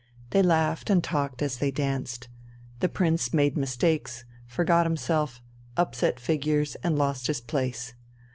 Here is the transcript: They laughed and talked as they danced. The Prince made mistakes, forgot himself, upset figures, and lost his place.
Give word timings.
They 0.31 0.41
laughed 0.41 0.89
and 0.89 1.03
talked 1.03 1.43
as 1.43 1.57
they 1.57 1.69
danced. 1.69 2.27
The 2.79 2.89
Prince 2.89 3.35
made 3.35 3.55
mistakes, 3.55 4.25
forgot 4.47 4.87
himself, 4.87 5.43
upset 5.77 6.19
figures, 6.19 6.73
and 6.83 6.97
lost 6.97 7.27
his 7.27 7.39
place. 7.39 7.93